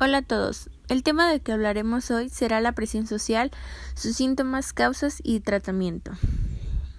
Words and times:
Hola 0.00 0.18
a 0.18 0.22
todos. 0.22 0.70
El 0.88 1.02
tema 1.02 1.28
del 1.28 1.40
que 1.40 1.50
hablaremos 1.50 2.12
hoy 2.12 2.28
será 2.28 2.60
la 2.60 2.70
presión 2.70 3.08
social, 3.08 3.50
sus 3.94 4.14
síntomas, 4.14 4.72
causas 4.72 5.18
y 5.24 5.40
tratamiento. 5.40 6.12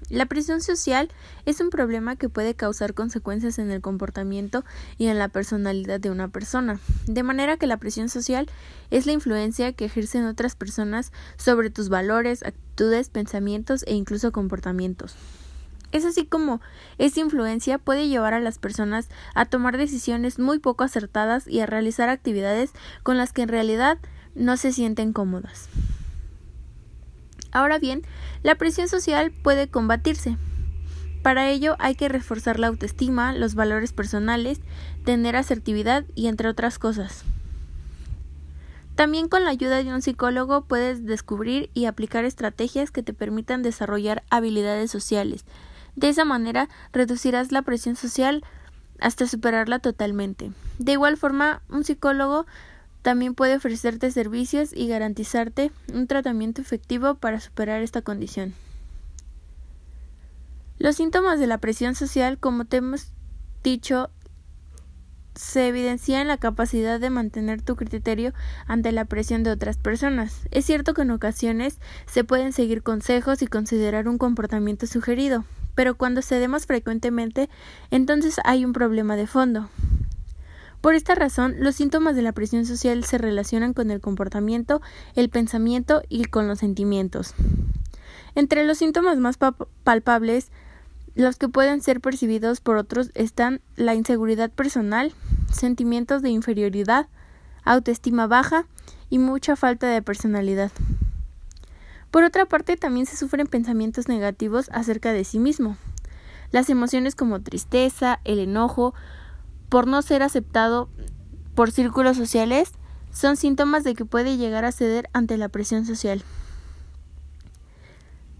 La 0.09 0.25
presión 0.25 0.59
social 0.59 1.07
es 1.45 1.61
un 1.61 1.69
problema 1.69 2.17
que 2.17 2.27
puede 2.27 2.55
causar 2.55 2.93
consecuencias 2.93 3.57
en 3.57 3.71
el 3.71 3.79
comportamiento 3.79 4.65
y 4.97 5.07
en 5.07 5.17
la 5.17 5.29
personalidad 5.29 6.01
de 6.01 6.11
una 6.11 6.27
persona, 6.27 6.81
de 7.07 7.23
manera 7.23 7.55
que 7.55 7.67
la 7.67 7.77
presión 7.77 8.09
social 8.09 8.49
es 8.91 9.05
la 9.05 9.13
influencia 9.13 9.71
que 9.71 9.85
ejercen 9.85 10.25
otras 10.25 10.57
personas 10.57 11.13
sobre 11.37 11.69
tus 11.69 11.87
valores, 11.87 12.43
actitudes, 12.43 13.07
pensamientos 13.07 13.85
e 13.87 13.93
incluso 13.93 14.33
comportamientos. 14.33 15.15
Es 15.91 16.05
así 16.05 16.25
como 16.25 16.61
esa 16.97 17.19
influencia 17.19 17.77
puede 17.79 18.07
llevar 18.07 18.33
a 18.33 18.39
las 18.39 18.59
personas 18.59 19.09
a 19.33 19.45
tomar 19.45 19.77
decisiones 19.77 20.37
muy 20.37 20.59
poco 20.59 20.83
acertadas 20.83 21.47
y 21.47 21.61
a 21.61 21.65
realizar 21.65 22.09
actividades 22.09 22.71
con 23.03 23.17
las 23.17 23.33
que 23.33 23.41
en 23.41 23.49
realidad 23.49 23.97
no 24.35 24.55
se 24.57 24.71
sienten 24.71 25.13
cómodas. 25.13 25.67
Ahora 27.51 27.79
bien, 27.79 28.03
la 28.43 28.55
presión 28.55 28.87
social 28.87 29.31
puede 29.31 29.67
combatirse. 29.67 30.37
Para 31.23 31.49
ello 31.49 31.75
hay 31.79 31.95
que 31.95 32.07
reforzar 32.07 32.59
la 32.59 32.67
autoestima, 32.67 33.33
los 33.33 33.55
valores 33.55 33.91
personales, 33.91 34.61
tener 35.03 35.35
asertividad 35.35 36.05
y 36.15 36.27
entre 36.27 36.47
otras 36.47 36.79
cosas. 36.79 37.23
También 38.95 39.29
con 39.29 39.43
la 39.45 39.51
ayuda 39.51 39.81
de 39.81 39.93
un 39.93 40.01
psicólogo 40.01 40.65
puedes 40.65 41.05
descubrir 41.05 41.69
y 41.73 41.85
aplicar 41.85 42.25
estrategias 42.25 42.91
que 42.91 43.01
te 43.01 43.13
permitan 43.13 43.63
desarrollar 43.63 44.23
habilidades 44.29 44.91
sociales, 44.91 45.45
de 45.99 46.09
esa 46.09 46.25
manera 46.25 46.69
reducirás 46.93 47.51
la 47.51 47.61
presión 47.61 47.95
social 47.95 48.43
hasta 48.99 49.27
superarla 49.27 49.79
totalmente. 49.79 50.51
De 50.77 50.93
igual 50.93 51.17
forma, 51.17 51.61
un 51.69 51.83
psicólogo 51.83 52.45
también 53.01 53.35
puede 53.35 53.55
ofrecerte 53.55 54.11
servicios 54.11 54.71
y 54.73 54.87
garantizarte 54.87 55.71
un 55.93 56.07
tratamiento 56.07 56.61
efectivo 56.61 57.15
para 57.15 57.39
superar 57.39 57.81
esta 57.81 58.01
condición. 58.01 58.53
Los 60.77 60.95
síntomas 60.95 61.39
de 61.39 61.47
la 61.47 61.57
presión 61.57 61.95
social, 61.95 62.37
como 62.39 62.65
te 62.65 62.77
hemos 62.77 63.11
dicho, 63.63 64.09
se 65.35 65.67
evidencia 65.67 66.21
en 66.21 66.27
la 66.27 66.37
capacidad 66.37 66.99
de 66.99 67.09
mantener 67.09 67.61
tu 67.61 67.75
criterio 67.75 68.33
ante 68.67 68.91
la 68.91 69.05
presión 69.05 69.43
de 69.43 69.51
otras 69.51 69.77
personas. 69.77 70.41
Es 70.51 70.65
cierto 70.65 70.93
que 70.93 71.01
en 71.03 71.11
ocasiones 71.11 71.79
se 72.07 72.23
pueden 72.23 72.51
seguir 72.51 72.83
consejos 72.83 73.41
y 73.41 73.47
considerar 73.47 74.07
un 74.07 74.17
comportamiento 74.17 74.87
sugerido, 74.87 75.45
pero 75.79 75.95
cuando 75.95 76.21
cedemos 76.21 76.65
frecuentemente, 76.65 77.49
entonces 77.89 78.41
hay 78.43 78.65
un 78.65 78.73
problema 78.73 79.15
de 79.15 79.27
fondo. 79.27 79.69
Por 80.81 80.93
esta 80.93 81.15
razón, 81.15 81.55
los 81.59 81.75
síntomas 81.75 82.17
de 82.17 82.21
la 82.21 82.33
presión 82.33 82.65
social 82.65 83.05
se 83.05 83.17
relacionan 83.17 83.73
con 83.73 83.89
el 83.89 84.01
comportamiento, 84.01 84.81
el 85.15 85.29
pensamiento 85.29 86.01
y 86.09 86.25
con 86.25 86.49
los 86.49 86.59
sentimientos. 86.59 87.33
Entre 88.35 88.65
los 88.65 88.77
síntomas 88.77 89.19
más 89.19 89.37
palpables, 89.85 90.51
los 91.15 91.37
que 91.37 91.47
pueden 91.47 91.81
ser 91.81 92.01
percibidos 92.01 92.59
por 92.59 92.75
otros 92.75 93.11
están 93.13 93.61
la 93.77 93.95
inseguridad 93.95 94.51
personal, 94.51 95.13
sentimientos 95.49 96.21
de 96.21 96.29
inferioridad, 96.29 97.07
autoestima 97.63 98.27
baja 98.27 98.65
y 99.09 99.17
mucha 99.17 99.55
falta 99.55 99.87
de 99.87 100.01
personalidad. 100.01 100.73
Por 102.11 102.23
otra 102.23 102.45
parte, 102.45 102.75
también 102.75 103.05
se 103.05 103.15
sufren 103.15 103.47
pensamientos 103.47 104.07
negativos 104.07 104.69
acerca 104.73 105.13
de 105.13 105.23
sí 105.23 105.39
mismo. 105.39 105.77
Las 106.51 106.69
emociones 106.69 107.15
como 107.15 107.41
tristeza, 107.41 108.19
el 108.23 108.39
enojo, 108.39 108.93
por 109.69 109.85
no 109.85 110.01
ser 110.01 110.23
aceptado 110.23 110.89
por 111.53 111.71
círculos 111.71 112.17
sociales, 112.17 112.71
son 113.11 113.37
síntomas 113.37 113.83
de 113.83 113.93
que 113.93 114.05
puede 114.05 114.37
llegar 114.37 114.65
a 114.65 114.71
ceder 114.71 115.09
ante 115.13 115.37
la 115.37 115.49
presión 115.49 115.85
social. 115.85 116.23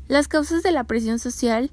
Las 0.08 0.28
causas 0.28 0.64
de 0.64 0.72
la 0.72 0.86
presión 0.86 1.20
social 1.20 1.72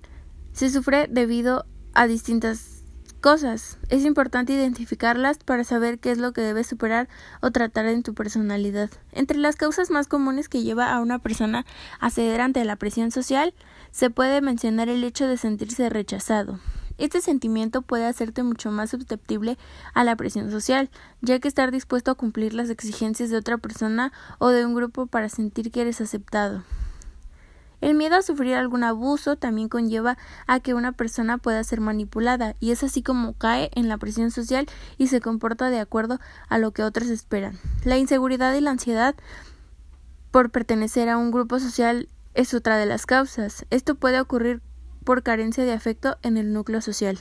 se 0.52 0.68
sufre 0.68 1.06
debido 1.08 1.64
a 1.94 2.06
distintas 2.06 2.75
cosas. 3.20 3.78
Es 3.88 4.04
importante 4.04 4.52
identificarlas 4.52 5.38
para 5.38 5.64
saber 5.64 5.98
qué 5.98 6.10
es 6.10 6.18
lo 6.18 6.32
que 6.32 6.40
debes 6.40 6.66
superar 6.66 7.08
o 7.40 7.50
tratar 7.50 7.86
en 7.86 8.02
tu 8.02 8.14
personalidad. 8.14 8.90
Entre 9.12 9.38
las 9.38 9.56
causas 9.56 9.90
más 9.90 10.06
comunes 10.06 10.48
que 10.48 10.62
lleva 10.62 10.92
a 10.92 11.00
una 11.00 11.18
persona 11.18 11.66
a 12.00 12.10
ceder 12.10 12.40
ante 12.40 12.64
la 12.64 12.76
presión 12.76 13.10
social, 13.10 13.54
se 13.90 14.10
puede 14.10 14.40
mencionar 14.40 14.88
el 14.88 15.04
hecho 15.04 15.26
de 15.26 15.36
sentirse 15.36 15.88
rechazado. 15.88 16.60
Este 16.98 17.20
sentimiento 17.20 17.82
puede 17.82 18.06
hacerte 18.06 18.42
mucho 18.42 18.70
más 18.70 18.90
susceptible 18.90 19.58
a 19.92 20.02
la 20.02 20.16
presión 20.16 20.50
social, 20.50 20.88
ya 21.20 21.38
que 21.38 21.48
estar 21.48 21.70
dispuesto 21.70 22.10
a 22.10 22.14
cumplir 22.14 22.54
las 22.54 22.70
exigencias 22.70 23.28
de 23.28 23.36
otra 23.36 23.58
persona 23.58 24.12
o 24.38 24.48
de 24.48 24.64
un 24.64 24.74
grupo 24.74 25.06
para 25.06 25.28
sentir 25.28 25.70
que 25.70 25.82
eres 25.82 26.00
aceptado. 26.00 26.62
El 27.86 27.94
miedo 27.94 28.16
a 28.16 28.22
sufrir 28.22 28.56
algún 28.56 28.82
abuso 28.82 29.36
también 29.36 29.68
conlleva 29.68 30.18
a 30.48 30.58
que 30.58 30.74
una 30.74 30.90
persona 30.90 31.38
pueda 31.38 31.62
ser 31.62 31.80
manipulada 31.80 32.56
y 32.58 32.72
es 32.72 32.82
así 32.82 33.00
como 33.00 33.34
cae 33.34 33.70
en 33.76 33.88
la 33.88 33.96
presión 33.96 34.32
social 34.32 34.66
y 34.98 35.06
se 35.06 35.20
comporta 35.20 35.70
de 35.70 35.78
acuerdo 35.78 36.18
a 36.48 36.58
lo 36.58 36.72
que 36.72 36.82
otros 36.82 37.10
esperan. 37.10 37.60
La 37.84 37.96
inseguridad 37.96 38.52
y 38.54 38.60
la 38.60 38.72
ansiedad 38.72 39.14
por 40.32 40.50
pertenecer 40.50 41.08
a 41.08 41.16
un 41.16 41.30
grupo 41.30 41.60
social 41.60 42.08
es 42.34 42.54
otra 42.54 42.76
de 42.76 42.86
las 42.86 43.06
causas. 43.06 43.64
Esto 43.70 43.94
puede 43.94 44.18
ocurrir 44.18 44.62
por 45.04 45.22
carencia 45.22 45.62
de 45.62 45.72
afecto 45.72 46.18
en 46.22 46.38
el 46.38 46.52
núcleo 46.52 46.80
social. 46.80 47.20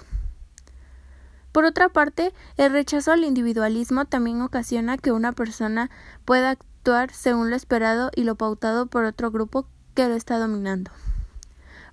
Por 1.51 1.65
otra 1.65 1.89
parte, 1.89 2.33
el 2.57 2.71
rechazo 2.71 3.11
al 3.11 3.23
individualismo 3.23 4.05
también 4.05 4.41
ocasiona 4.41 4.97
que 4.97 5.11
una 5.11 5.31
persona 5.31 5.91
pueda 6.25 6.49
actuar 6.49 7.13
según 7.13 7.51
lo 7.51 7.55
esperado 7.55 8.09
y 8.15 8.23
lo 8.23 8.33
pautado 8.33 8.87
por 8.87 9.05
otro 9.05 9.29
grupo 9.29 9.67
que 9.95 10.07
lo 10.07 10.15
está 10.15 10.37
dominando. 10.37 10.91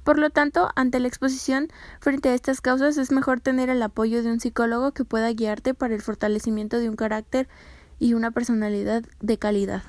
Por 0.05 0.19
lo 0.19 0.31
tanto, 0.31 0.69
ante 0.75 0.99
la 0.99 1.09
exposición 1.09 1.69
frente 2.01 2.29
a 2.29 2.35
estas 2.35 2.61
causas 2.61 2.99
es 2.99 3.13
mejor 3.13 3.41
tener 3.41 3.71
el 3.71 3.83
apoyo 3.83 4.23
de 4.23 4.33
un 4.33 4.41
psicólogo 4.41 4.93
que 4.93 5.05
pueda 5.05 5.31
guiarte 5.33 5.75
para 5.75 5.95
el 5.95 6.03
fortalecimiento 6.03 6.79
de 6.79 6.89
un 6.89 6.97
carácter 6.97 7.49
y 8.01 8.15
una 8.15 8.33
personalidad 8.33 9.05
de 9.21 9.39
calidad. 9.39 9.83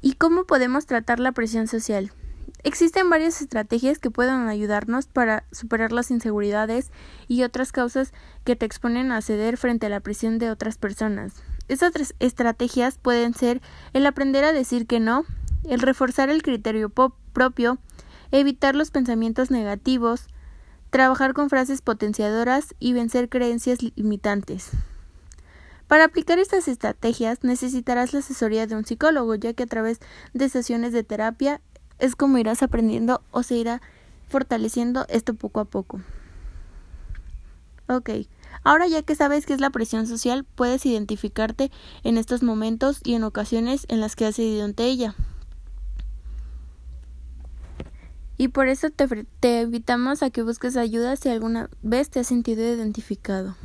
¿Y 0.00 0.14
cómo 0.14 0.44
podemos 0.44 0.86
tratar 0.86 1.20
la 1.20 1.32
presión 1.32 1.68
social? 1.68 2.10
Existen 2.62 3.10
varias 3.10 3.42
estrategias 3.42 3.98
que 3.98 4.10
pueden 4.10 4.48
ayudarnos 4.48 5.06
para 5.06 5.44
superar 5.52 5.92
las 5.92 6.10
inseguridades 6.10 6.90
y 7.28 7.42
otras 7.42 7.70
causas 7.70 8.12
que 8.44 8.56
te 8.56 8.66
exponen 8.66 9.12
a 9.12 9.20
ceder 9.20 9.56
frente 9.56 9.86
a 9.86 9.90
la 9.90 10.00
presión 10.00 10.38
de 10.38 10.50
otras 10.50 10.78
personas. 10.78 11.42
Estas 11.68 12.14
estrategias 12.20 12.98
pueden 12.98 13.34
ser 13.34 13.60
el 13.92 14.06
aprender 14.06 14.44
a 14.44 14.52
decir 14.52 14.86
que 14.86 15.00
no, 15.00 15.24
el 15.64 15.80
reforzar 15.80 16.28
el 16.30 16.42
criterio 16.42 16.90
propio, 16.90 17.78
evitar 18.30 18.74
los 18.74 18.90
pensamientos 18.90 19.50
negativos, 19.50 20.28
trabajar 20.90 21.34
con 21.34 21.50
frases 21.50 21.82
potenciadoras 21.82 22.74
y 22.78 22.92
vencer 22.92 23.28
creencias 23.28 23.80
limitantes. 23.82 24.70
Para 25.88 26.04
aplicar 26.04 26.38
estas 26.38 26.66
estrategias 26.68 27.44
necesitarás 27.44 28.12
la 28.12 28.18
asesoría 28.18 28.66
de 28.66 28.74
un 28.74 28.84
psicólogo, 28.84 29.34
ya 29.34 29.52
que 29.52 29.64
a 29.64 29.66
través 29.66 30.00
de 30.34 30.48
sesiones 30.48 30.92
de 30.92 31.04
terapia 31.04 31.60
es 31.98 32.16
como 32.16 32.38
irás 32.38 32.62
aprendiendo 32.62 33.22
o 33.30 33.42
se 33.42 33.56
irá 33.56 33.80
fortaleciendo 34.28 35.06
esto 35.08 35.34
poco 35.34 35.60
a 35.60 35.64
poco. 35.64 36.00
Ok, 37.88 38.10
ahora 38.64 38.88
ya 38.88 39.02
que 39.02 39.14
sabes 39.14 39.46
qué 39.46 39.52
es 39.52 39.60
la 39.60 39.70
presión 39.70 40.06
social, 40.06 40.44
puedes 40.44 40.84
identificarte 40.86 41.70
en 42.02 42.18
estos 42.18 42.42
momentos 42.42 43.00
y 43.04 43.14
en 43.14 43.22
ocasiones 43.22 43.86
en 43.88 44.00
las 44.00 44.16
que 44.16 44.26
has 44.26 44.36
cedido 44.36 44.64
ante 44.64 44.84
ella. 44.84 45.14
Y 48.38 48.48
por 48.48 48.68
eso 48.68 48.90
te, 48.90 49.06
te 49.40 49.62
invitamos 49.62 50.22
a 50.22 50.30
que 50.30 50.42
busques 50.42 50.76
ayuda 50.76 51.16
si 51.16 51.28
alguna 51.28 51.70
vez 51.82 52.10
te 52.10 52.20
has 52.20 52.26
sentido 52.26 52.62
identificado. 52.62 53.56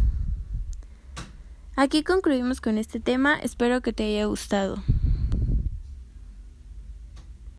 Aquí 1.76 2.03
concluimos 2.03 2.62
con 2.62 2.78
este 2.78 3.00
tema, 3.00 3.40
espero 3.40 3.82
que 3.82 3.91
te 3.91 4.03
haya 4.03 4.26
gustado. 4.26 4.84